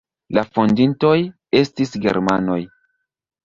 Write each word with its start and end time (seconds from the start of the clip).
La 0.37 0.43
fondintoj 0.55 1.11
estis 1.61 1.95
germanoj. 2.09 2.61